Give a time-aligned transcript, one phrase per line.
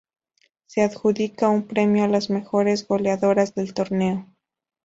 [0.65, 4.25] Se adjudica un premio a las mejores goleadoras del Torneo.